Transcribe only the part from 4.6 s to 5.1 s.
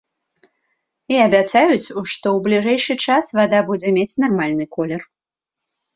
колер.